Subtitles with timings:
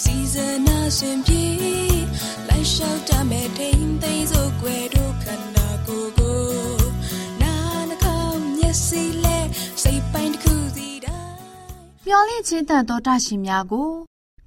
[0.00, 1.44] စီအစဉ်အရှင်ပြေ
[2.48, 6.40] လိုက်လျှောက်တမဲ့ထိန်သိမ်းစို့ွယ်တို့ခန္ဓာကိုယ်ကို
[7.42, 7.54] နာ
[7.88, 9.38] နှကောင်းမျက်စိလဲ
[9.82, 11.32] စိတ်ပိုင်းတစ်ခုစီတိုင်း
[12.06, 13.90] မျော်လင့်ခြင်းတန်တော်တရှင်များကို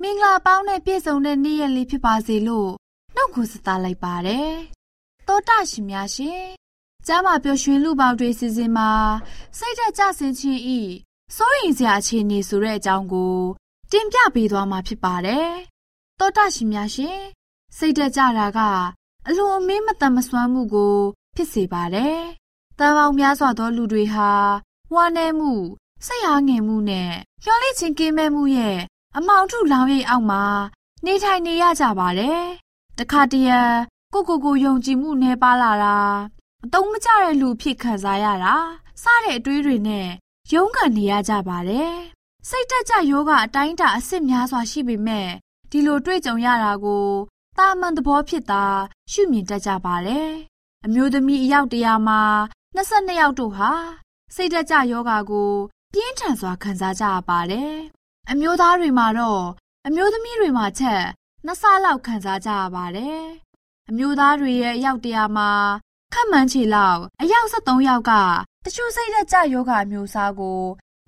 [0.02, 2.70] မင်္ဂလာပေါင်းနဲ့ပြည့်စုံတဲ့နေ့ရက်လေးဖြစ်ပါစေလို့
[3.16, 4.52] နှုတ်ခွန်းဆက်လိုက်ပါတယ်။
[5.28, 6.44] တောတရှင်များရှင်
[7.08, 8.92] ကျမ်းမာပျော်ရွှင်လူပေါင်းတွေစီစဉ်မှာ
[9.58, 10.80] စိတ်သက်ကြဆင်ခြင်းဤ
[11.36, 13.38] စိုးရိမ်စရာအခြေအနေဆိုတဲ့အကြောင်းကို
[13.92, 15.50] တင်ပြပေးသွားမှာဖြစ်ပါတယ်။
[16.20, 17.20] တောတရှင်များရှင်
[17.78, 18.60] စိတ်သက်ကြတာက
[19.28, 20.98] အလိုအမင်းမတန်မစွမ်းမှုကို
[21.36, 22.18] ဖြစ်စေပါတယ်။
[22.80, 24.30] တန်ပေါင်းများစွာသောလူတွေဟာ
[24.94, 25.54] ဝမ်းနည်းမှု
[26.06, 27.12] စိတ်အားငယ်မှုနဲ့
[27.44, 28.78] မျောလိချင်းကင်းမဲ့မှုရဲ့
[29.18, 30.44] အမောင်ထုလောင်ရိပ်အောက်မှာ
[31.06, 32.44] နေထိုင်နေရကြပါတယ်။
[33.00, 33.60] တခါတရံ
[34.14, 35.98] ကိုကိုကိုယုံကြည်မှုနှဲပါလာတာ
[36.64, 38.56] အတုံးမကျတဲ့လူဖြစ်ခံစားရတာ
[39.02, 40.08] စတဲ့အတွေးတွေနဲ့
[40.54, 41.98] ရုန်းကန်နေရကြပါတယ်။
[42.50, 45.30] စိတ်တက်ကြယောဂအတိုင်းတာအစ်စ်များစွာရှိပေမဲ့
[45.72, 47.08] ဒီလိုတွေ့ကြုံရတာကို
[47.58, 48.66] တာမန်သဘောဖြစ်တာ
[49.12, 50.30] ရှုမြင်တတ်ကြပါတယ်။
[50.86, 52.22] အမျိုးသမီးအယောက်တရာမှာ
[52.76, 53.72] 22ယောက်တို့ဟာ
[54.36, 55.52] စိတ်တက်ကြယောဂကို
[55.94, 57.74] ပြင်းထန်စွာခံစားကြရပါတယ်။
[58.32, 59.44] အမျိုးသားတွေမှာတော့
[59.88, 61.04] အမျိုးသမီးတွေမှာချက်
[61.46, 63.22] နှစ်ဆလောက်ခံစားကြရပါတယ်။
[63.90, 65.50] အမျိုးသားတွေရဲ့အယောက်တရာမှာ
[66.14, 68.12] ခန့်မှန်းချေလောက်အယောက်73ယောက်က
[68.66, 70.62] တချို့စိတ်သက်ကြယောဂအမျိုးအစားကို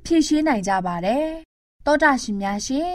[0.05, 1.25] ဖြည့်ရှင်းနိုင်ကြပါတယ်။
[1.85, 2.93] တောတာရှင်များရှင်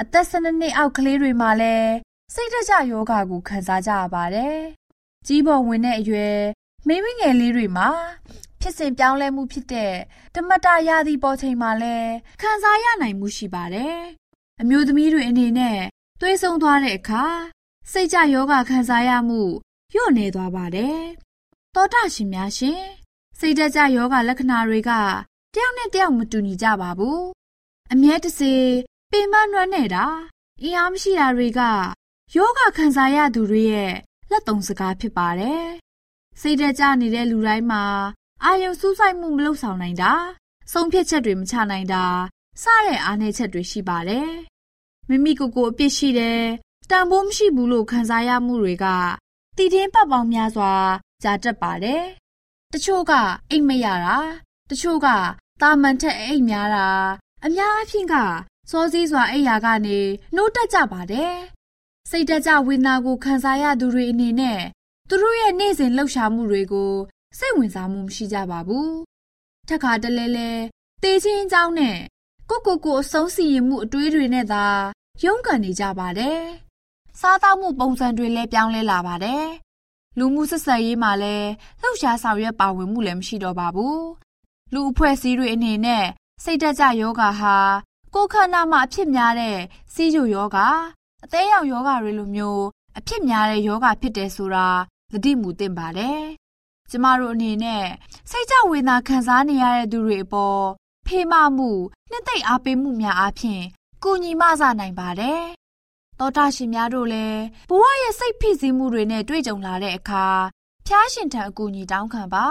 [0.00, 1.92] အသက်12နှစ်အောက်ကလေးတွေမှာလည်း
[2.34, 4.56] စိတ်သက်ကြယောဂကိုခံစားကြရပါတယ်။
[5.26, 6.38] ကြီးပေါ်ဝင်တဲ့အရွယ်
[6.86, 7.88] မိမိငယ်လေးတွေမှာ
[8.60, 9.94] ဖြစ်စဉ်ပြောင်းလဲမှုဖြစ်တဲ့
[10.34, 13.96] တမတရာသီပေါ်ချိန်မှာလည်းခံစားရနိုင်မှုရှိပါတယ်။
[14.60, 15.80] အမျိုးသမီးတွေအနေနဲ့
[16.20, 17.24] သွေးဆုံသွားတဲ့အခါ
[17.92, 19.42] စိတ်ကြယောဂခံစားရမှု
[19.92, 21.00] ညှို့နေသွားပါတယ်
[21.74, 22.82] တောတာရှင်များရှင်
[23.38, 24.90] စိတ်တကြယောဂလက္ခဏာတွေက
[25.58, 27.24] တယောက်နဲ့တယောက်မတူညီကြပါဘူး
[27.92, 28.54] အမြဲတစေ
[29.10, 30.06] ပင်မနှွမ်းနေတာ
[30.62, 31.60] အင်အားမရှိတာတွေက
[32.36, 33.94] ယောဂခံစားရသူတွေရဲ့
[34.30, 35.66] လက်သုံးစကားဖြစ်ပါတယ်
[36.40, 37.84] စိတ်တကြနေတဲ့လူတိုင်းမှာ
[38.44, 40.12] အာယုံစူးစိုက်မှုမလုပ်ဆောင်နိုင်တာ
[40.72, 42.04] ဆုံးဖြတ်ချက်တွေမချနိုင်တာ
[42.62, 44.30] စတဲ့အားနည်းချက်တွေရှိပါတယ်
[45.08, 46.42] မိမိကိုယ်ကိုအပြစ်ရှိတယ်
[46.90, 48.86] တန်ဖိုးမရှိဘူးလို့ခံစားရမှုတွေက
[49.56, 50.72] တည်တင်းပတ်ပေါင်းများစွာ
[51.22, 52.02] ကြားတတ်ပါတယ်။
[52.72, 53.12] တချို့က
[53.50, 54.18] အိတ်မရတာ
[54.70, 55.08] တချို့က
[55.60, 56.88] တာမန်ထက်အိတ်များတာ
[57.44, 58.14] အများအပြားက
[58.70, 59.98] စောစည်းစွာအိတ်ရာကနေ
[60.34, 61.34] နှိုးတက်ကြပါတယ်။
[62.10, 64.60] စိတ်တကြဝေဒနာကိုခံစားရသူတွေအနေနဲ့
[65.08, 66.92] သူတို့ရဲ့နေ့စဉ်လှုပ်ရှားမှုတွေကို
[67.38, 68.90] စိတ်ဝင်စားမှုမရှိကြပါဘူး။
[69.68, 70.50] ထက်ခါတလဲလဲ
[71.02, 71.98] တေးချင်းအကြောင်းနဲ့
[72.50, 74.64] ကိုကိုကိုအဆုံးစီရင်မှုအတွေးတွေနဲ့သာ
[75.24, 76.40] ရုန်းကန်နေကြပါတယ်။
[77.20, 79.46] စားသောက်မှုပုံစံတွေလည်းပြောင်းလဲလာပါတယ်
[80.18, 81.48] လူမှုဆက်ဆံရေးမှာလည်း
[81.80, 84.00] လှုပ်ရှားဆောင်ရွက်ပါဝင်မှုလည်းမရှိတော့ပါဘူး။
[84.74, 86.04] လူအဖွဲ့အစည်းတွေအနေနဲ့
[86.44, 87.56] စိတ်တက်ကြယောဂါဟာ
[88.14, 89.58] ကိုယ်ခန္ဓာမှာအဖြစ်များတဲ့
[89.92, 90.68] စီးကျူယောဂါ
[91.24, 92.64] အသေးရောင်ယောဂါတွေလိုမျိုး
[92.98, 94.68] အဖြစ်များတဲ့ယောဂါဖြစ်တယ်ဆိုတာ
[95.12, 96.22] သတိမူသင့်ပါတယ်။
[96.90, 97.86] ကျမတို့အနေနဲ့
[98.30, 100.62] စိတ်ကြဝေဒနာခံစားနေရတဲ့သူတွေအပေါ်
[101.06, 101.70] ဖေးမမှု
[102.10, 103.62] နှစ်သိမ့်အားပေးမှုများအပြင်
[104.04, 105.42] ကုညီမဆနိုင်ပါတယ်
[106.18, 107.40] တောတာရှင်များတို့လည်း
[107.70, 110.26] ဘဝရဲ့စိတ်ဖိစီးမှုတွေနဲ့တွေ့ကြုံလာတဲ့အခါ
[110.86, 112.46] ဖျားရှင်ထံအကူအညီတောင်းခံပါ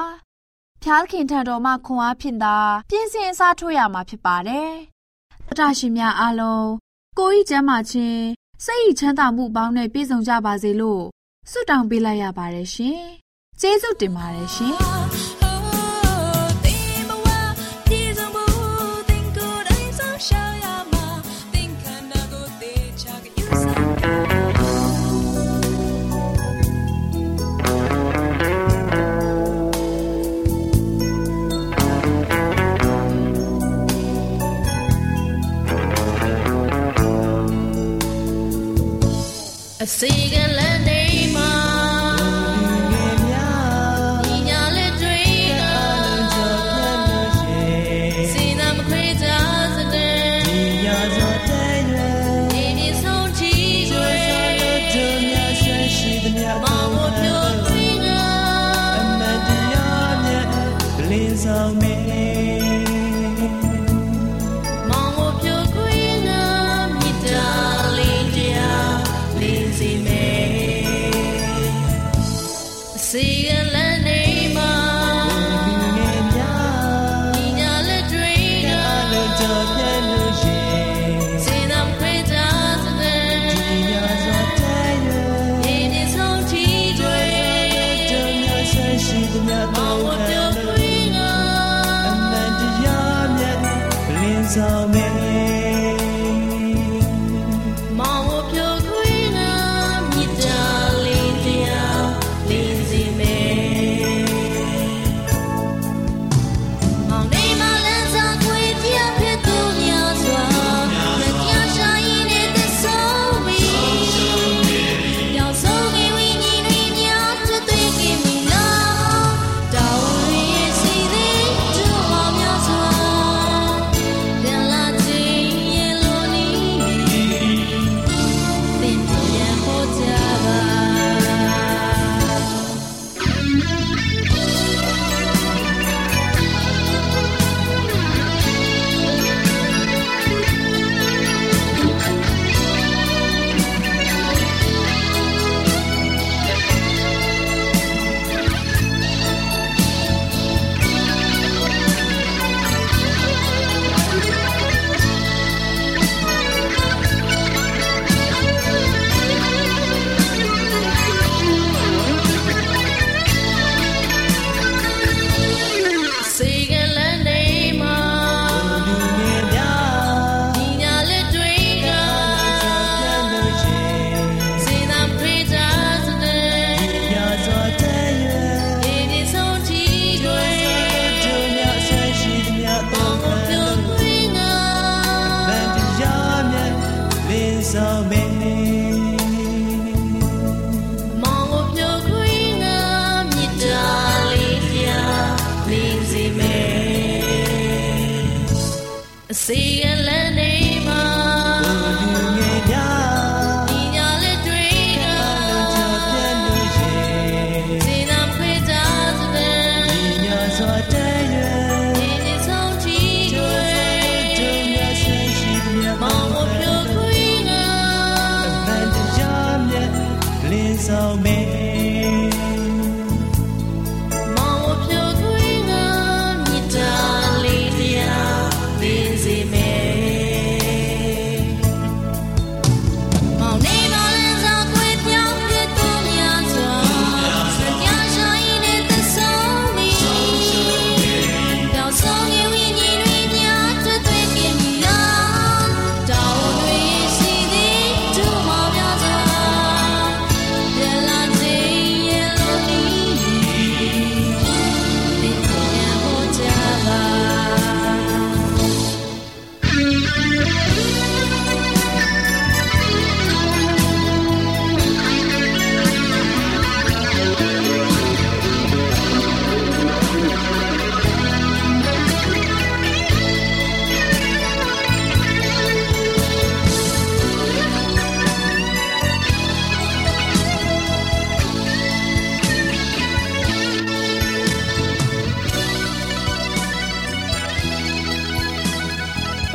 [0.87, 2.57] ဖျားခင်ထံတော်မှခွန်အားဖြင့်သာ
[2.89, 4.71] ပြင်းစင်အစားထိုးရမှာဖြစ်ပါတယ်
[5.57, 6.69] တာရှင်များအားလုံး
[7.17, 8.23] ကိုဤကျမ်းမာခြင်း
[8.65, 11.03] စိတ်ဤချမ်းသာမှုပေါင်းနဲ့ပြည့်စုံကြပါစေလို့
[11.51, 13.01] ဆုတောင်းပေးလိုက်ရပါတယ်ရှင်။
[13.61, 14.75] ကျေးဇူးတင်ပါတယ်ရှင်။
[39.85, 40.35] အစီက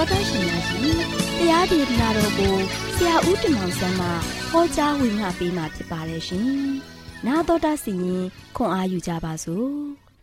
[0.01, 0.83] တော်တော်ရှင်များရှင်
[1.39, 2.55] တရားဒေသနာတော်ကို
[2.97, 4.09] ဆရာဦးတင်မောင်ဆန်းမှ
[4.53, 6.49] ဟောကြားဝင်ငါပေးมาဖြစ်ပါတယ်ရှင်။
[7.27, 8.25] နာတော်တာစီရင်
[8.57, 9.69] ခွန်အားယူကြပါစို့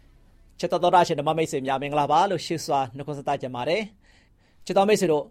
[0.59, 3.81] ။ချစ်တော်တော်တာရှင်ဓမ္မမိတ်ဆွေများမင်္ဂလာပါလို့ရှိစွာနှုတ်ခွန်းဆက်သကြပါတယ်
[4.65, 5.23] ချစ်တော်မိတ်ဆွေတို့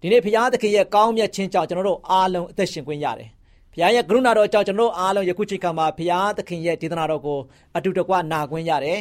[0.00, 3.28] ဒီနေ့ဘုရားသခင်ရဲ့ကောင်းမြတ်ခြင်းကြောင့်ကျွန်တော်တို့အားလုံးအသက်ရှင်ခွင့်ရတယ်
[3.72, 7.38] ဘုရားရဲ့ကရုဏာတော်ကြောင့်ကျွန်တော်တို့အားလုံးယခုချိန်ခါမှာဘုရားသခင်ရဲ့ဒေသနာတော်ကို
[7.76, 8.98] အတူတကွနာခွင့်ရတယ်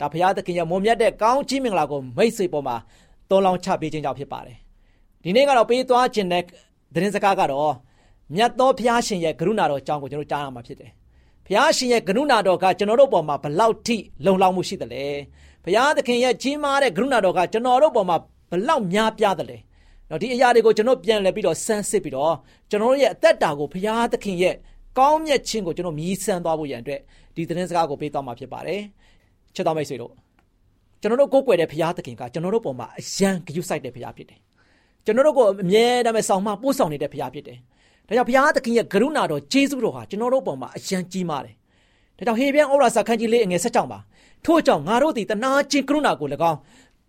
[0.00, 2.76] ဒါဘုရားသခင်ရဲ့မွန်မြတ်တဲ့ကောင်းချီးမင်္ဂလာကိုမိတ်ဆွေပေါ်မှာ
[3.30, 4.56] သုံးလောင်းချပေးခြင်းကြောင့်ဖြစ်ပါတယ်
[5.22, 6.42] ဒီနေ့ကတော့ပေးသွားခြင်းတဲ့
[6.94, 7.72] သတင်းစကားကတော့
[8.34, 10.90] မြတ်သောဘုရားရှင်ရဲ့ကရုဏာတော်အကြောင်းကိုကျွန်တော်ကြားရမှာဖြစ်တယ်
[11.46, 15.04] ဘုရားရှင်ရဲ့ကရုဏာတော်ကကျွန်တော်တို့ပေါ်မှာဘလောက်ထိလုံလောက်မှုရှိသလဲ
[15.64, 18.16] ဘုရားသခင်ရဲ့ကြီးမားတဲ့ကရုဏာတော်ကကျွန်တော်တို့ပေါ်မှာ
[18.50, 19.58] ဘလောက်များပြားသလဲ
[20.10, 22.34] တော့ဒီအရာတွေကိုကျွန်တော်ပြန်လည်ပြီးတော့ဆန်းစစ်ပြီးတော့
[22.70, 24.54] ကျွန်တော်တို့ရဲ့အသက်တာကိုဘုရားသခင်ရဲ့
[24.98, 27.00] ကောင်းမြတ်ခြင်းကိုကျွန်တော်မြည်ဆန်းသွားဖို့ရန်အတွက်
[27.34, 28.80] ဒီသတင်းစကားကိုပေးသွားမှာဖြစ်ပါတယ်
[29.54, 30.12] ချစ်တော်မိတ်ဆွေတို့
[31.04, 34.38] ကျွန်တော်တို့ကိုးကွယ်တဲ့ဘုရားသခင်ကကျွန်တော်တို့ပေါ်မှာအယံဂရုစိုက်တဲ့ဘုရားဖြစ်တယ်
[35.04, 37.58] ကျွန်တော်တို့ကိုအမြဲတမ်းဆောင်မပို့ဆောင်နေတဲ့ဘုရားဖြစ်တယ်
[38.08, 41.54] ဒါကြောင့်ဘုရားသခင်ရဲ့ကရုဏာတော်ကျေးဇူးတော်ဟာကျွန်တော်တို့ပေါ်မှာအယံကြီးမားတယ်
[42.16, 43.98] ဒါကြောင့်ဟေပြန်ဩရာစာခန်းကြီးလေးအငယ်၁၆ပါ
[44.44, 46.58] ထို့ကြောင့်ငါတို့သည်တနာချင်းကရုဏာကို၎င်း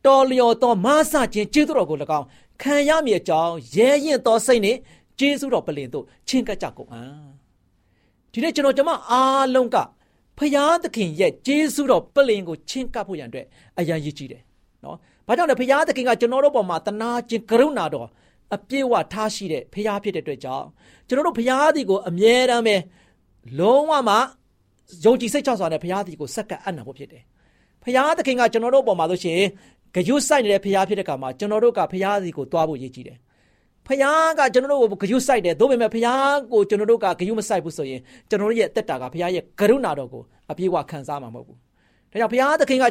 [0.05, 2.25] တော်လျော်သောမဆခြင်းကျေးဇူးတော်ကို၎င်း
[2.61, 4.79] ခံရမည်အကြောင်းရဲရင်သောစိတ်နှင့်
[5.19, 7.25] ကျေးဇူးတော်ပလင်တို့ချင်းကပ်ကြကုန်အံ့
[8.31, 9.77] ဒီနေ့ကျွန်တော်ကျွန်မအားလုံးက
[10.39, 13.45] ဖရာသခင်ရဲ့ကျေးဇူးတော်ပလင်ကိုချင်းကပ်ဖို့ရန်အတွက်
[13.79, 14.41] အရန်ရည်ကြီးတယ်
[14.83, 18.07] နော်။ဘာကြောင့်လဲဖရာသခင်ကကျွန်တော်တို့ပေါ်မှာတနာခြင်းကရုဏာတော်
[18.55, 20.67] အပြည့်ဝထားရှိတဲ့ဖရာဖြစ်တဲ့အတွက်ကြောင့်
[21.07, 22.75] ကျွန်တော်တို့ဖရာဒီကိုအမြဲတမ်းပဲ
[23.59, 24.15] လုံးဝမှ
[25.03, 27.23] ယုံကြည်စိတ်ချစွာနဲ့ဖရာဒီကိုစက္ကပ်အံ့နာဖို့ဖြစ်တယ်။
[27.83, 29.49] ဖရာသခင်ကကျွန်တော်တို့ပေါ်မှာလို့ရှိရင်
[29.95, 33.17] ဂယုစိုက်နေတဲ့ဖရာဖြစ်တဲ့ခါမှာကျွန်တော်တို့ကဖရာဒီကိုတွားဖို့ရည်ကြီးတယ်။
[33.87, 41.57] ဖယားကကျွန်တော်တို့ကိုဂယုစိုက်တယ်ဒါပေမဲ့ဖယားကိုကျွန်တော်တို့ကဂယုမစိုက်ဘူးဆိုရင်ကျွန်တော်တို့ရဲ့အသက်တာကဖယားရဲ့ကရုဏာတော်ကိုအပြည့်အဝခံစားမှာမဟုတ်ဘူး။
[42.11, 42.85] ဒါကြောင့်ဖယားသခင်က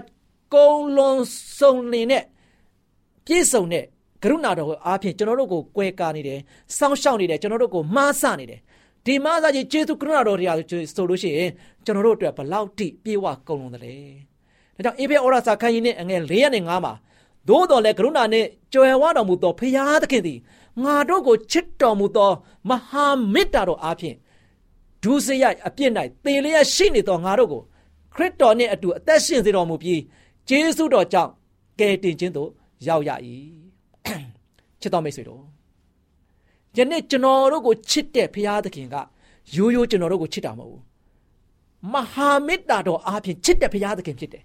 [0.54, 1.18] ကုံလွန်
[1.58, 2.22] စုံလင်တဲ့
[3.26, 3.84] ပြည့်စုံတဲ့
[4.22, 6.38] ကရုဏာတော်ကိုအားဖြင့်ကျွန်တော်တို့ကိုကွဲကားနေတယ်။
[6.78, 8.60] စောင့်ရှောက်နေတယ်ကျွန်တော်တို့ကိုမှားဆနေတယ်။
[9.06, 10.56] ဒီမှားစားခြင်းကျေးဇူးကရုဏာတော်တရား
[10.94, 11.50] ဆိုလို့ရှိရင်
[11.84, 13.94] ကျွန်တော်တို့အတွက်ဘလောက်ထိပြေဝကုံလွန်တယ်လဲ။
[14.76, 16.94] ဒါကြောင့်အေဖေဩရစာခန်းကြီးနဲ့အငယ်၄ရက်နဲ့၅မှာ
[17.48, 20.38] သို့တော်လည်းကရုဏာနှင့်ကြွယ်ဝတော်မူသောဖယားသခင်သည်
[20.82, 22.30] ငါတို့ကိုချစ်တော်မူသော
[22.68, 24.16] မဟာမေတ္တာတော်အားဖြင့်
[25.02, 25.90] ဒုစရိုက်အပြစ်၌
[26.24, 27.62] သေလျက်ရှိနေသောငါတို့ကို
[28.14, 30.00] ခရစ်တော်နှင့်အတူအသက်ရှင်စေတော်မူပြီး
[30.48, 31.30] ဂျေဇုတော်ကြောင့်
[31.78, 32.50] ကယ်တင်ခြင်းသို့
[32.86, 33.10] ရောက်ရ၏
[34.80, 35.42] ချစ်တော်မိတ်ဆွေတို့
[36.76, 38.96] ယနေ့ကျွန်တော်တို့ကိုချစ်တဲ့ဖရာသခင်က
[39.56, 40.82] ရိုးရိုးကျွန်တော်တို့ကိုချစ်တာမဟုတ်ဘူး
[41.92, 44.44] မဟာမေတ္တာတော်အားဖြင့်ချစ်တဲ့ဖရာသခင်ဖြစ်တယ်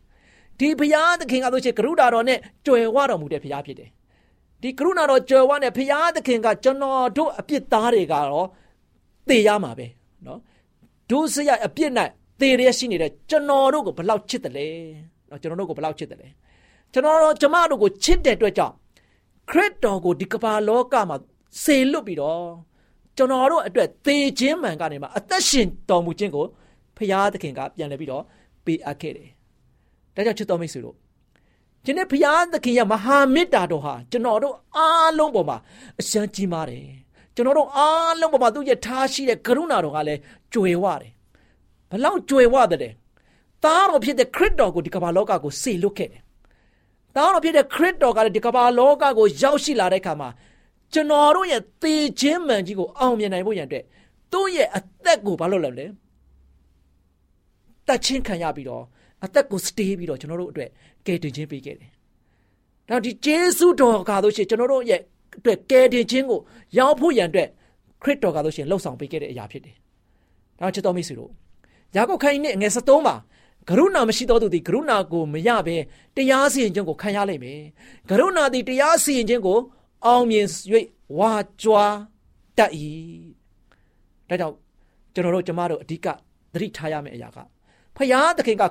[0.60, 3.90] ဒီဖရာသခင်ကဆိုချင်ကရုဏာတော်နဲ့ကြွယ်ဝတော်မူတဲ့ဖရာဖြစ်တယ်
[4.62, 8.48] ဒီကရုဏာတော်ကြွယ်ဝတဲ့ဘုရားသခင်ကကျွန်တော်တို့အပြစ်သားတွေကတော့
[9.28, 9.88] သေရမှာပဲ
[10.26, 10.40] နော်
[11.10, 11.92] ဒုစရိုက်အပြစ်၌
[12.40, 14.68] သေရရှိနေတဲ့ကျွန်တော်တို့ကိုဘလောက်ချစ်တယ်လဲ
[15.30, 16.28] နော်ကျွန်တော်တို့ကိုဘလောက်ချစ်တယ်လဲ
[16.94, 18.74] ကျွန်တော်တို့ကျမတို့ကိုချစ်တဲ့အတွက်ကြောင့်
[19.50, 21.18] ခရစ်တော်ကိုဒီကမ္ဘာလောကမှာ
[21.64, 22.44] စေလွတ်ပြီးတော့
[23.18, 26.46] ကျွန်တော်တို့အတွက်သေခြင်းမှန်ကနေမှာအသက်ရှင်တော်မူခြင်းကို
[26.98, 28.24] ဘုရားသခင်ကပြန်လည်ပြီးတော့
[28.66, 29.30] ပေးအပ်ခဲ့တယ်
[30.16, 30.96] ဒါကြောင့်ချစ်တော်မိတ်ဆွေတို့
[31.90, 35.58] ဒီနေ့ဘုရားသခင်ရဲ့မဟာမေတ္တာတော်ဟာကျွန်တော်တို့အားလုံးပေါ်မှာ
[36.00, 36.86] အရှမ်းကြီးမားတယ်
[37.36, 40.20] ကျွန်တော်တို့အားလုံးပေါ်မှာသူ့ရဲ့ထားရှိတဲ့ကရုဏာတော်ကလည်း
[40.54, 41.12] ကြွယ်ဝတယ်
[41.90, 42.94] ဘလောက်ကြွယ်ဝတဲ့
[43.64, 46.22] သားတော်ဖြစ်တဲ့ခရစ်တော်ကိုဒီကမ္ဘာလောကကိုစေလွတ်ခဲ့တယ်
[47.16, 50.30] သားတော်ဖြစ်တဲ့ခရစ်တော်ကလည်းဒီကမ္ဘာလောကကိုရောက်ရှိလာတဲ့အခါမှာ
[50.94, 53.86] ကျွန်တော်တို့ရဲ့သေခြင်းမှန်ကြီးကိုအောင်မြင်နိုင်ဖို့ရန်အတွက်
[54.32, 55.86] သူ့ရဲ့အသက်ကိုဘာလို့လဲလဲ
[57.88, 58.86] တတ်ချင်းခံရပြီးတော့
[59.26, 60.70] အသက်ကိုစတေးပြီးတော့ကျွန်တော်တို့အတွက်
[61.06, 61.92] ကယ်တင်ခြင်းပေးခဲ့တယ်။
[62.90, 65.02] ဒါဒီဂျေစုတော်ကားလို့ရှိရင်ကျွန်တော်တို့ရဲ့
[65.38, 66.40] အတွက်ကယ်တင်ခြင်းကို
[66.78, 67.50] ရောက်ဖို့ရန်အတွက်
[68.04, 69.76] ခရစ်တော်ကားလို့ရှိရင်လှုပ်ဆောင်ပေးခဲ့တဲ့အရာဖြစ်တယ်။
[70.60, 71.32] ဒါချစ်တော်မိတ်ဆွေတို့
[71.96, 73.16] ယာကုပ်ခိုင်းနဲ့ငယ်73မှာ
[73.70, 75.78] ကရုဏာမရှိတော်သူသည်ကရုဏာကိုမရဘဲ
[76.16, 77.62] တရားစီရင်ခြင်းကိုခံရလိမ့်မယ်။
[78.10, 79.58] ကရုဏာသည်တရားစီရင်ခြင်းကို
[80.06, 80.48] အောင်မြင်၍
[81.18, 81.96] ဝါကြွား
[82.58, 82.72] တတ်၏။
[84.30, 84.56] ဒါကြောင့်
[85.14, 86.08] ကျွန်တော်တို့ကျမတို့အဓိက
[86.54, 87.38] သတိထားရမယ့်အရာက
[87.96, 88.64] ဖယားသခင်က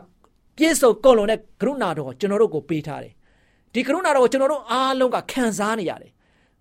[0.58, 3.12] ပြည့်စုံကုန်လုံးတဲ့ကရုဏာတော်ကိုကျွန်တော်တို့ကိုပေးထားတယ်
[3.74, 6.10] ဒီကရုဏာတော်ကိုကျွန်တော်တို့အားလုံးကခံစားနေရတယ်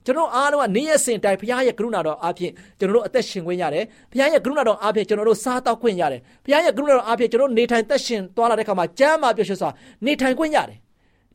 [0.06, 9.70] ကျွန်တော်အားလုံးကနေ့ရက်စဉ်တိုင်းဘုရားရဲ့ကရုဏာတော်အားဖြင့်ကျွန်တော်တို့အသက်ရှင်ခွင့်ရတယ်ဘုရားရဲ့ကရုဏာတော်အားဖြင့်ကျွန်တော်တို့စားတောက်ခွင့်ရတယ်ဘုရားရဲ့ကရုဏာတော်အားဖြင့်ကျွန်တော်တို့နေထိုင်သက်ရှင်သွားလာတဲ့အခါမှာကျမ်းမာပျော်ရွှင်စွာ
[10.06, 10.78] နေထိုင်ခွင့်ရတယ်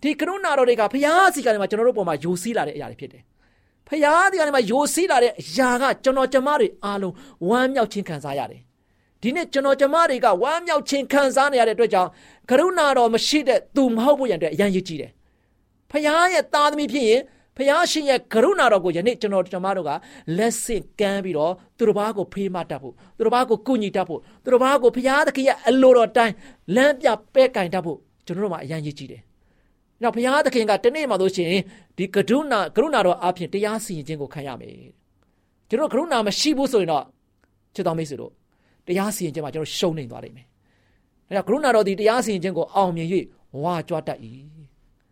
[0.02, 3.23] ဒီကရုဏာတော်တွေကဘုရားစီကနေမှာကျွန်တော်တို့ပေါ်မှာယိုစီးလာတဲ့အရာတွေဖြစ်တယ်
[3.88, 7.14] ဖယားဒီကနေမှာယိုစီးလာတဲ့အရာကကျွန်တော်ကျမတွေအားလုံး
[7.49, 8.61] ဝမ်းမြောက်ခြင်းခံစားရတယ်
[9.23, 12.11] ဒီနေ့ကျွန်တော်ကျမတွေကဝမ်းမြောက်ခြင်းခံစားနေရတဲ့အတွက်ကြောင့်
[12.50, 15.11] ကရုဏာတော်မရှိတဲ့သူမဟုတ်ဘူးရန်အတွက်အရန်ရည်ကြည်တယ်
[15.91, 17.21] ဖခင်ရဲ့သားသမီးဖြစ်ရင်
[17.57, 19.91] ဖခင်ရှင်ရဲ့ကရုဏာတော်ကိုယနေ့ကျွန်တော်ကျမတို့က
[20.38, 26.35] လက်ဆင့်ကမ်းပြီးတော့သူတို့ဘာကိုဖေးမတတ်ဖို့သူတို့ဘာကိုကုညီတတ်ဖို့သူတို့ဘာကိုဖခင်သခင်ရဲ့အလိုတော်တိုင်း
[26.75, 29.23] လမ်းပြပဲကင်တတ်ဖို့ကျွန်တော်တို့မှာအရန်ရည်ကြည်တယ်။
[30.02, 31.62] နောက်ဘုရားသခင်ကတနေ့မှလို့ရှိရင်
[31.97, 34.75] ဒီကရုဏာကရုဏာတော်အပြင်တရားစီရင်ခြင်းကိုခံရမယ်။
[35.69, 37.05] ကျွန်တော်ကရုဏာမရှိဘူးဆိုရင်တော့
[37.75, 38.33] ချစ်တော်မိတ်ဆွေတို့
[38.87, 40.47] တရားစီရင်ခြင်းမှာကျွန်တော်ရှုံးနေသွားလိမ့်မယ်။
[41.27, 43.09] ဒါကြောင့်ကရုဏာတော်ဒီတရားစီရင်ခြင်းကိုအောင်မြင်၍
[43.62, 44.19] ဝါကြွားတတ်၏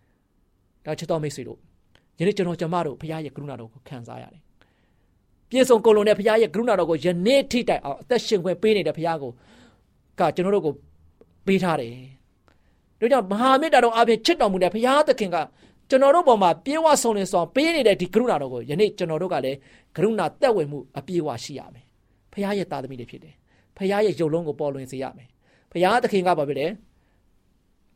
[0.85, 1.59] ။ဒါချစ်တော်မိတ်ဆွေတို့
[2.21, 4.43] ယယနေ့ကျွန်တော်ကျမတို့ဘုရားရဲ့ကရုဏာတော်ကိုခံစားရတယ်
[5.51, 9.31] ပြည့်စုံကုန်လုံးတဲ့ဘုရားရဲ့ကရုဏာတော်ကိုယနေ့ထိတိုင်အောင်အသက်ရှင်ခွင့်ပေးနေတဲ့ဘုရားကို
[10.19, 10.75] ကကျွန်တော်တို့ကို
[11.47, 11.93] ပေးထားတယ်
[13.01, 15.37] ဒါကြောင့်မဟာမေတ္တာတော်အပြင်ချစ်တော်မူတဲ့ဘုရားသခင်က
[15.91, 19.59] ကျွန်တော်တို့ပေါ်မှာပြေဝဆုံနေဆောင်ပေးနေတဲ့ဒီကရုဏာတော်ကိုယနေ့ကျွန်တော်တို့ကလည်း
[19.97, 21.85] ကရုဏာတက်ဝင်မှုအပြည့်အဝရှိရမယ်
[22.33, 23.35] ဘုရားရဲ့သားသမီးတွေဖြစ်တယ်
[23.81, 25.29] ဘုရားရဲ့ယုတ်လုံးကိုပေါ်လွင်စေရမယ်
[25.73, 26.67] ဘုရားသခင်ကဘာဖြစ်လဲ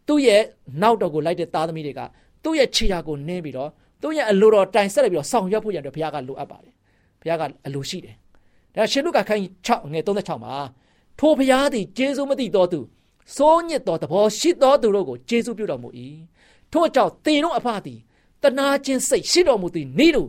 [0.08, 0.42] သူ့ရဲ့
[0.82, 2.00] နောက်တော်ကိုလိုက်တဲ့သားသမီးတွေက
[2.44, 3.70] သူ့ရဲ့ခြေရာကိုနင်းပြီးတော့
[4.02, 6.74] သူ့ရဲ့အလိုတော်တိုင်ဆက်လက်ပြီးတော့ဆောင်ရွက်ဖို့ရတဲ့ဘုရားကလိုအပ်ပါတယ်
[7.20, 8.16] ဘုရားကအလိုရှိတယ်
[8.74, 10.54] ဒါရှင်လုကာခိုင်း6ငယ်36မှာ
[11.18, 12.80] ထိုဘုရားသည်ကျေးဇူးမသိတော်သူ
[13.36, 15.88] စိုးညစ်တော်သဘောရှိတော်သူတို့ကိုကျေးဇူးပြုတော်မူ၏
[16.72, 18.00] ထို့ကြောင့်သင်တို့အဖသည်
[18.42, 20.28] တနာခြင်းစိတ်ရှိတော်မူသည်နေ့တို့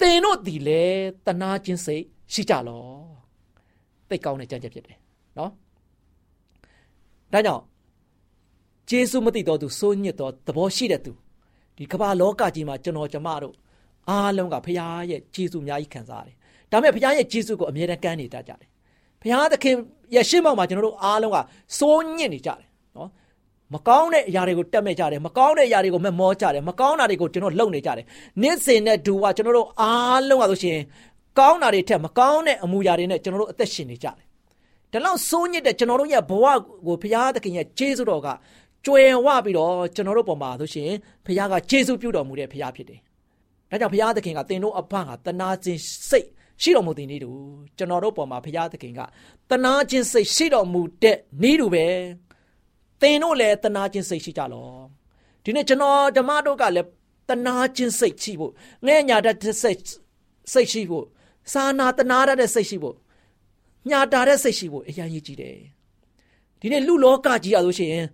[0.00, 3.07] သင်တို့သည်လည်းတနာခြင်းစိတ်ရှိကြလော
[4.10, 4.96] သိကောင်းတဲ့ကြံ့ကြက်ဖြစ်တယ်
[5.38, 5.50] နော်
[7.32, 7.62] ဒါကြောင့်
[8.88, 11.12] ကျေးဇူးမသိတော်သူစိုးညစ်တော်သဘောရှိတဲ့သူ
[11.76, 13.54] ဒီကမ္ဘာလောကကြီးမှာကျွန်တော်ကျမတို့
[14.08, 14.76] အားလုံးကဖခင်
[15.10, 16.36] ရဲ့ကျေးဇူးအများကြီးခံစားရတယ်။
[16.70, 18.68] ဒါပေမဲ့ဖခင်ရဲ့ကျေးဇူးကိုအမြဲတမ်းကမ်းနေတတ်ကြတယ်။
[19.22, 19.74] ဖခင်သခင်
[20.14, 21.38] ရဲ့ရှေ့မှောက်မှာကျွန်တော်တို့အားလုံးက
[21.78, 23.08] စိုးညစ်နေကြတယ်နော်။
[23.74, 28.04] မကောင်းတဲ့အရာတွေကိုတက်မဲ့ကြတယ်မကောင်းတဲ့အရာတွေကိုမမောကြတယ်မကောင်းတာတွေကိုကျွန်တော်လုံနေကြတယ်။
[28.42, 30.78] နေ့စဉ်နဲ့ဒူကကျွန်တော်တို့အားလုံးကဆိုရှင်
[31.38, 34.14] ကောင်းတာတွေထက်မကောင်းတဲ့အမူအရာတွေနဲ့ကျွန်တော်တို့အသက်ရှင်နေကြတယ်။
[34.92, 36.46] ဒါလောက်စိုးညစ်တဲ့ကျွန်တော်တို့ရဲ့ဘဝ
[36.86, 38.28] ကိုဖခင်သခင်ရဲ့ကျေးဇူးတော်က
[38.84, 40.90] ကျွယ်ဝပြီးတော့ကျွန်တော်တို့ပုံမှာဆိုရှင်
[41.26, 43.00] ဖခင်ကကျေးဇူးပြုတော်မူတဲ့ဖခင်ဖြစ်တယ်။
[43.70, 45.80] ဒါကြောင့်ဘုရားသခင်ကသင်တို့အဖကတနာခြင်း
[46.10, 46.28] စိတ်
[46.62, 47.30] ရှိတော်မူတဲ့နေ့တူ
[47.76, 49.00] ကျွန်တော်တို့ပေါ်မှာဘုရားသခင်က
[49.50, 51.86] တနာခြင်းစိတ်ရှိတော်မူတဲ့နေ့တူပဲ
[53.00, 54.68] သင်တို့လည်းတနာခြင်းစိတ်ရှိကြလော
[55.44, 56.88] ဒီနေ့ကျွန်တော်ဓမ္မတို့ကလည်း
[57.28, 58.52] တနာခြင်းစိတ်ရှိဖို့
[58.86, 59.80] ငဲ့ညာတတ်တဲ့စိတ်
[60.52, 61.04] စိတ်ရှိဖို့
[61.52, 62.96] စာနာတနာတတ်တဲ့စိတ်ရှိဖို့
[63.88, 65.56] ညာတာတဲ့စိတ်ရှိဖို့အရင်ရည်ကြည့်တယ်
[66.60, 68.06] ဒီနေ့လူလောကကြီးရလို့ရှိရင်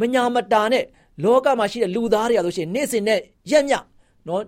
[0.00, 0.84] မညာမတာနဲ့
[1.24, 3.74] လောကမှာရှိတဲ့လူသားတွေရလို့ရှိရင်နေ့စဉ်နဲ့ရက်မြ
[4.28, 4.42] နော်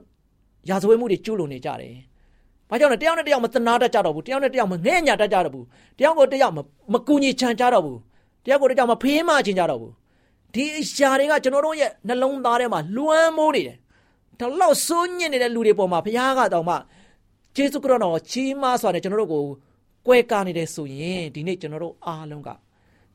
[0.69, 1.95] ရာဇဝဲမှုတွေကျူးလွန်နေကြတယ်။
[2.69, 5.65] ဘာကြောင့်လဲတယောက်နဲ့တယောက်မသနာတတ်ကြတော့ဘူး။တယောက်နဲ့တယောက်မငဲ့ညာတတ်ကြတော့ဘူး။
[5.99, 6.55] တယောက်ကိုတယောက်
[6.93, 7.99] မကူညီချမ်းကြတော့ဘူး။
[8.45, 9.93] တယောက်ကိုတယောက်မဖေးမချင်ကြတော့ဘူး။
[10.55, 13.77] ဒီအရာတွေကကျွန်တော်တို့ရဲ့နှလုံးသားထဲမှာလွှမ်းမိုးနေတယ်။
[14.41, 16.75] ဒါလောက်စိုးညစ်နေတဲ့လူတွေပေါ်မှာဘုရားကတော့မှ
[17.57, 19.45] ကျေးဇူးကရောတော်ချီးမစွာနဲ့ကျွန်တော်တို့ကို
[20.07, 22.49] ကွဲကားနေတယ်ဆိုရင်ဒီနေ့ကျွန်တော်တို့အားလုံးက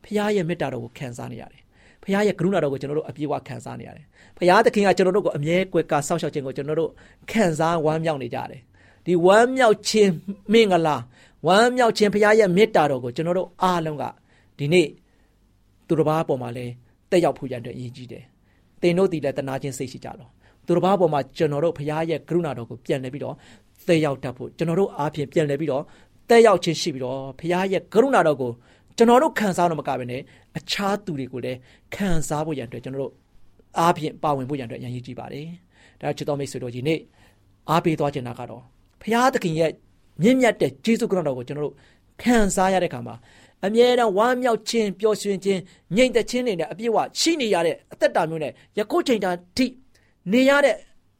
[0.04, 1.62] ဘုရားရဲ့မေတ္တာတော်ကိုခံစားနေရတယ်။
[2.04, 4.06] ဘုရားရဲ့ကရုဏာတော်ကိုကျွန်တော်တို့အပြည့်အဝခံစားနေရတယ်။
[4.38, 6.91] ဘုရားသခင်ကကျွန်တော်တို့ကိုအမြဲကွယ်ကာစောင့်ရှောက်ခြင်းကိုကျွန်တော်တို့
[7.32, 8.62] ခံစားဝမ်းမြောက်နေကြတယ်။
[9.06, 10.12] ဒီဝမ်းမြောက်ခြင်း
[10.54, 10.97] မင်္ဂလာ
[11.47, 14.04] ဝမ်းမြောက်ခြင်းဘုရားရဲ့မေတ္တာတော်ကိုကျွန်တော်တို့အားလုံးက
[14.58, 14.88] ဒီနေ့
[15.88, 16.65] သူတစ်ပါးပေါ်မှာလဲ
[17.12, 18.23] တက်ရောက်ဖို့ရတဲ့အရေးကြီးတယ်။
[18.82, 20.32] သင်တို့ဒီလည်းတနာခြင်းစိတ်ရှိကြတော့
[20.65, 23.36] သူတစ်ပါးပေါ်မှာကျွန်တော်တို့ဘုရားရဲ့ကရုဏာတော်ကိုပြန်လဲပြီးတော့
[23.88, 25.84] တက်ရောက်တတ်ဖို့ကျွန်တော်တို့အားဖြင့်ပြန်လဲပြီးတော့
[26.30, 28.52] တက်ရောက်ခြင်းရှိပြီးတော့ဘုရားရဲ့ကရုဏာတော်ကို
[28.97, 30.21] ကျွန်တော်တို့ခံစားတော့မကဘဲနဲ့
[30.58, 31.58] အခြားသူတွေကိုလည်း
[31.95, 33.13] ခံစားဖို့ရန်အတွက်ကျွန်တော်တို့
[33.80, 35.47] အားဖြင့်ပါဝင်ဖို့ရန်အတွက်အရေးကြီးပါတယ်။
[36.02, 37.00] ဒါချစ်တော်မိတ်ဆွေတို့ဒီနေ့
[37.69, 38.62] အားပေးသွားချင်တာကတော့
[39.02, 39.71] ဘုရားသခင်ရဲ့
[40.21, 41.76] မြင့်မြတ်တဲ့ကျေးဇူးကရုဏာတော်ကိုကျွန်တော်တို့
[42.21, 43.15] ခံစားရတဲ့အခါမှာ
[43.65, 45.62] အမြဲတမ်းဝမ်းမြောက်ခြင်းပျော်ရွှင်ခြင်း
[45.95, 49.65] ငြိမ်သက်ခြင်းတွေနဲ့အပြည့်အဝရှိနေရတဲ့အသက်တာမျိုးနဲ့ယခုချိန်တာထိ
[50.32, 50.76] နေရတဲ့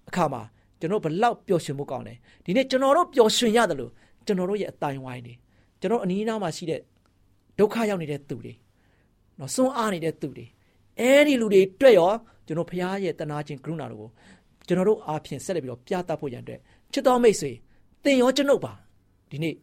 [0.10, 0.42] အခါမှာ
[0.80, 3.92] ကျွန်တော်ဘလောက်ပျော်ရွှင်မှုကောင်းတယ်ဒီနေ့ကျွန်တော်တို့ပျော်ရွှင်ရတယ်လို့
[4.26, 5.34] ကျွန်တော်တို့ရဲ့အတိုင်းဝိုင်းနေ
[5.82, 6.82] ကျွန်တော်အနီးအနားမှာရှိတဲ့
[7.60, 8.54] ဒုက္ခရောက်နေတဲ့သူတွေ
[9.40, 10.46] နော်စွန့်အားနေတဲ့သူတွေ
[11.00, 12.12] အဲဒီလူတွေတွေ့ရော
[12.48, 14.10] ကျွန်တော်ဖရားရဲ့တနာခြင်းကရုဏာတော်ကို
[14.68, 16.60] ကျွန်တော်တို့အားဖြင့်ဆက်လက်ပြီးတော့ပြသဖို့ရန်အတွက်
[16.94, 17.52] ချစ်တော်မိတ်ဆွေ
[18.04, 18.74] သင်ရောကျွန်ုပ်ပါ
[19.32, 19.56] ဒီနေ့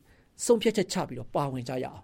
[0.45, 2.03] ဆုံးဖြတ်ချက်ချပြီးတော့ပါဝင်ကြရအောင်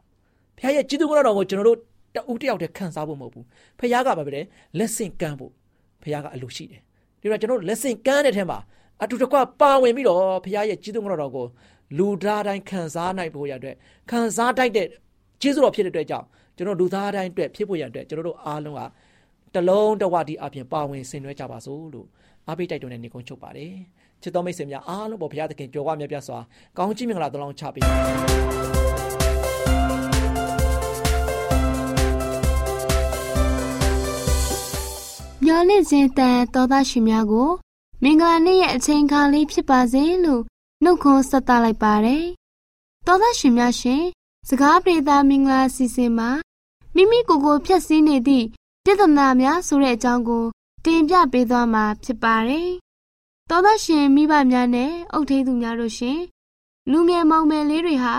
[0.59, 1.79] ဖရားရဲ့จิตကရုဏာတော်ကိုကျွန်တော်တို့
[2.15, 3.47] တဦးတယောက်တည်းခံစားဖို့မဟုတ်ဘူး
[3.79, 4.43] ဖရားကဘာပဲလဲ
[4.79, 5.53] လက်ဆင့်ကမ်းဖို့
[6.03, 6.83] ဖရားကအလိုရှိတယ်
[7.21, 8.59] ဒီတော့ကျွန်တော်တို့လက်ဆင့်ကမ်းတဲ့ထဲမှာ
[9.03, 11.47] အတူတကွပါဝင်ပြီးတော့ဖရားရဲ့จิตကရုဏာတော်ကို
[11.99, 13.75] လူသားတိုင်းခံစားနိုင်ဖို့ရတဲ့
[14.11, 14.87] ခံစားတိုက်တဲ့
[15.41, 18.81] ကျေးဇူးတော်ဖြစ်တဲ့အတွက်ကြောင့်ကျွန်တော်လူသားတိုင်းအတွက်ဖြစ်ဖို့ရတဲ့ကျွန်တော်တို့အားလုံးက
[19.55, 22.07] တလုံးတဝတိအပြင်ပါဝင်ဆင်နွှဲကြပါစို့လို့
[22.47, 23.75] အားပေးတိုက်တွန်းတဲ့နေကုန်းချုပ်ပါတယ်
[24.23, 26.39] ချစ်တော်မိတ်ဆွေများအားလုံးပေါ်ဘုရားသခင်ကြော်ဝမြတ်ပြစွာ
[26.77, 27.95] ကောင်းချီးမင်္ဂလာတလုံးချပေးပါ
[35.45, 37.51] မျော်လင့်ခြင်းတန်တော်သားရှင်များကို
[38.05, 40.43] မင်္ဂလာနေ့ရဲ့အချိန်ခါလေးဖြစ်ပါစေလို့
[40.83, 42.25] နှုတ်ခွန်းဆက်သလိုက်ပါတယ်
[43.07, 44.03] တော်သားရှင်များရှင်
[44.49, 46.31] စကားပြေသာမင်္ဂလာစီစဉ်မှာ
[46.95, 48.47] မိမိကိုယ်ကိုဖြတ်စည်းနေသည့်
[48.85, 50.45] ပြဿနာများဆိုတဲ့အကြောင်းကို
[50.85, 52.69] တင်ပြပေးသွားမှာဖြစ်ပါတယ်။
[53.49, 56.21] သောသားရှင်မိဘများနဲ့အုပ်ထိန်းသူများတို့ရှင်
[56.91, 58.15] လူငယ်မောင်မယ်လေးတွေဟာ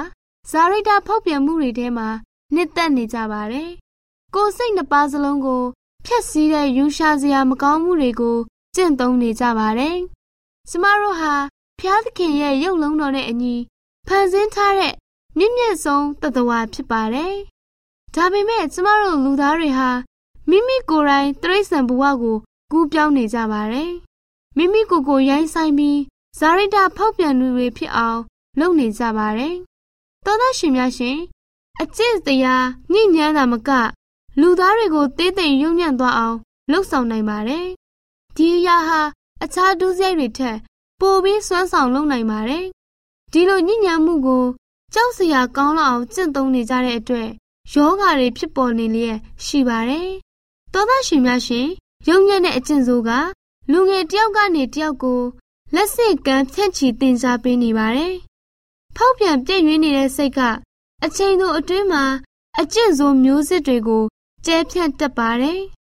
[0.49, 2.09] ဇာရိတာဖောက်ပြန်မှုတွေထဲမှာ
[2.53, 3.69] နှစ်သက်နေကြပါတယ်။
[4.35, 5.63] ကိုယ်စိတ်နှစ်ပါးစလုံးကို
[6.05, 8.37] ဖြတ်စည်းတဲ့ယူရှာစရာမကောင်းမှုတွေကို
[8.75, 9.97] ကျင့်သုံးနေကြပါတယ်။
[10.69, 11.33] ကျမတို့ဟာ
[11.79, 13.55] ဖျားသခင်ရဲ့ရုပ်လုံးတော်နဲ့အညီ
[14.07, 14.93] ဖန်ဆင်းထားတဲ့
[15.37, 17.35] မြင့်မြတ်ဆုံးတသဝါဖြစ်ပါတယ်။
[18.15, 19.89] ဒါပေမဲ့ကျမတို့လူသားတွေဟာ
[20.49, 22.37] မိမိကိုယ်တိုင်တရိษံဘဝကို
[22.71, 23.91] ကူးပြောင်းနေကြပါတယ်
[24.57, 25.99] မိမိကိုယ်ကိုရိုင်းဆိုင်ပြီး
[26.39, 28.19] ဇာရိတဖောက်ပြန်သူတွေဖြစ်အောင်
[28.59, 29.55] လုပ်နေကြပါတယ်။
[30.25, 31.17] သောသားရှင်များရှင်
[31.81, 33.69] အကျင့်တရားညဉ့်ညမ်းတာမက
[34.39, 36.37] လူသားတွေကိုသေးသိမ်ယုံညံ့သွားအောင်
[36.71, 37.67] လှုပ်ဆောင်နိုင်ပါတယ်။
[38.35, 39.01] ဒီအရာဟာ
[39.43, 40.57] အခြားဒုစရိုက်တွေထက်
[40.99, 42.65] ပိုပြီးစွမ်းဆောင်လုပ်နိုင်ပါတယ်။
[43.31, 44.45] ဒီလိုညဉ့်ညမ်းမှုကို
[44.93, 47.29] ကြောက်စရာကောင်းလောက်အောင်ကျင့်သုံးနေကြတဲ့အတွက်
[47.73, 50.09] ယောဂါတွေဖြစ်ပေါ်နေလျက်ရှိပါတယ်။
[50.73, 51.67] သောသားရှင်များရှင်
[52.07, 53.09] ယုံညံ့တဲ့အကျင့်ဆိုးက
[53.71, 55.21] လူငယ်တယောက်ကနေတယောက်ကို
[55.75, 58.13] လက်ဆင့်ကမ်းဖြန့်ချီတင်စားပေးနေပါတယ်။
[58.95, 60.39] ဖောက်ပြန်ပြည့်ရင်းနေတဲ့စိတ်က
[61.05, 62.03] အချိန်တို့အတွင်းမှာ
[62.59, 64.03] အကျင့်ဆိုးမျိုးစစ်တွေကို
[64.45, 65.61] ကျဲဖြန့်တက်ပါတယ်။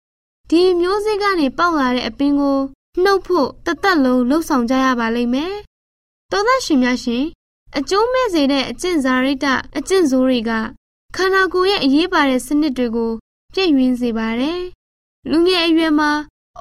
[0.51, 2.59] ဒီမျိုးစစ်ကနေပေါက်လာတဲ့အပင်ကို
[3.03, 5.53] နှုတ်ဖို့တသက်လုံးလှုပ်ဆောင်ကြရပါလိမ့်မယ်။
[6.31, 7.23] သောသားရှင်များရှင်
[7.77, 10.51] အကျိုးမဲ့စေတဲ့အကျင့်စာရိတ္တအကျင့်ဆိုးတွေက
[11.15, 13.11] ခန္ဓာကိုယ်ရဲ့အရေးပါတဲ့စနစ်တွေကို
[13.53, 14.61] ပြည့်ရင်းစေပါတယ်။
[15.29, 16.11] လူငယ်အရွယ်မှာ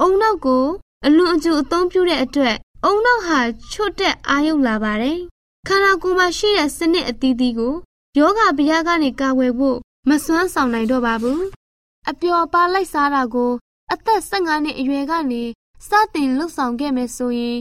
[0.01, 0.65] အုံနောက်ကို
[1.07, 3.39] အလွန်အကျူအသုံးပြုတဲ့အတွက်အုံနောက်ဟာ
[3.73, 5.19] ချွတ်တက်အာရုံလာပါတယ်။
[5.69, 7.75] ခန္ဓာကိုယ်မှာရှိတဲ့စနစ်အသီးသီးကို
[8.19, 11.41] ယောဂဗျာကနေကာကွယ်ဖို့မစွမ်းဆောင်နိုင်တော့ပါဘူး။
[12.11, 13.53] အပျော်ပါလိုက်စားတာကို
[13.93, 15.43] အသက်15နှစ်အရွယ်ကနေ
[15.89, 17.59] စတင်လှုပ်ဆောင်ခဲ့မယ်ဆိုရင်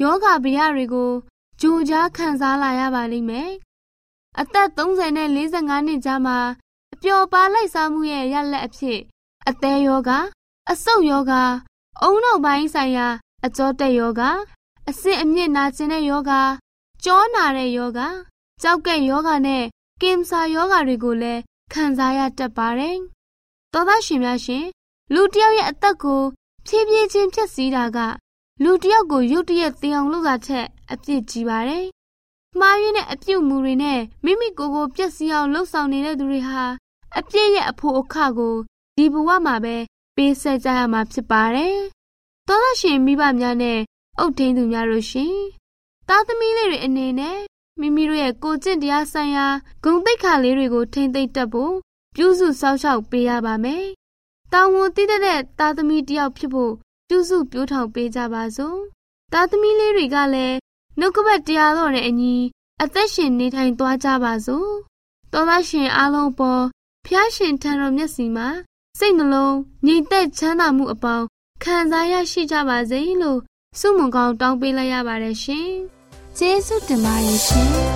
[0.00, 1.12] ယောဂဗျာတွေကို
[1.60, 3.50] ကြိုကြားခံစားလာရပါလိမ့်မယ်။
[4.40, 6.38] အသက်30နဲ့45နှစ်ကြားမှာ
[6.94, 8.98] အပျော်ပါလိုက်စားမှုရဲ့ရလက်အဖြစ်
[9.48, 10.10] အသေးယောဂ
[10.70, 11.32] အဆုတ်ယောဂ
[12.02, 13.08] အုံနောက်ပိုင်းဆိုင်ရာ
[13.46, 14.22] အကြောတက်ယောဂ
[14.88, 16.32] အဆင့်အမြင့်နာကျင်တဲ့ယောဂ
[17.04, 18.00] ကြောနာတဲ့ယောဂ
[18.62, 19.64] ကြောက်ကဲ့ယောဂနဲ့
[20.02, 21.40] ကင်ဆာယောဂတွေကိုလည်း
[21.72, 22.96] ခံစားရတတ်ပါတယ်။
[23.72, 24.64] သောသားရှင်များရှင်
[25.14, 26.22] လူတစ်ယောက်ရဲ့အသက်ကို
[26.66, 27.98] ဖြည်းဖြည်းချင်းဖြတ်စည်းတာက
[28.62, 31.84] လူတစ်ယောက်ကိုရုတ်တရက်သေအောင်လုပ်တာထက်အပြစ်ကြီးပါတယ်။
[32.58, 36.64] မှားယွင်းတဲ့အပြုတ်မှုတွေနဲ့မိမိကိုယ်ကိုပျက်စီးအောင်လှုပ်ဆောင်နေတဲ့သူတွေဟာ
[37.18, 38.56] အပြစ်ရဲ့အဖို့အခကို
[38.96, 39.76] ဒီဘဝမှာပဲ
[40.16, 41.76] ပေးဆက်ကြရမှာဖြစ်ပါတယ်။
[42.46, 43.78] သောသားရှင်မိဘများနဲ့
[44.18, 45.34] အုတ်ထင်းသူများတို့ရှင်။
[46.08, 47.38] သားသမီးလေးတွေအနေနဲ့
[47.80, 49.46] မိမိတို့ရဲ့ကိုကျင့်တရားဆိုင်ရာ
[49.84, 51.74] ဂုဏ်သိက္ခာလေးတွေကိုထိမ့်သိမ့်တတ်ဖို့
[52.16, 53.86] ပြုစုစောင့်ရှောက်ပေးရပါမယ်။
[54.52, 56.72] တာဝန်တည်တဲ့သားသမီးတယောက်ဖြစ်ဖို့
[57.08, 58.78] ပြုစုပြောထောင်ပေးကြပါစို့။
[59.32, 60.56] သားသမီးလေးတွေကလည်း
[60.98, 62.36] နှုတ်ကပတ်တရားတော်နဲ့အညီ
[62.82, 64.70] အသက်ရှင်နေထိုင်သွားကြပါစို့။
[65.32, 66.62] သောသားရှင်အားလုံးပေါ်
[67.06, 68.48] ဖျားရှင်ထံတော်မျက်စီမှာ
[68.98, 69.56] စိတ်နှလုံး
[69.86, 71.26] ငြိမ်သက်ချမ်းသာမှုအပေါင်း
[71.62, 73.40] ခံစားရရှိကြပါစေလို့
[73.78, 75.70] ဆုမွန်ကောင်းတောင်းပေးလိုက်ရပါတယ်ရှင်။
[76.38, 77.70] ကျေးဇူးတင်ပါတယ်ရှင်။